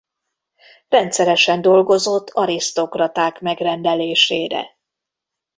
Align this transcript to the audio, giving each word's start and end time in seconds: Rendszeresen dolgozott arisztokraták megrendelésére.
Rendszeresen 0.87 1.61
dolgozott 1.61 2.29
arisztokraták 2.29 3.39
megrendelésére. 3.39 4.67